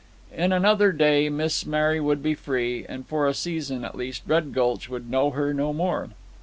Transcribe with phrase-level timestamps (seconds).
[0.33, 4.51] In another day Miss Mary would be free; and for a season, at least, Red
[4.51, 6.09] Gulch would know her no more.